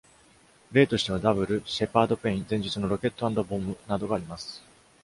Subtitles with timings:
[0.71, 4.63] 例としては、「Double」、「Shaded Pain」、前述の「Rocket and a Bomb」などがあります。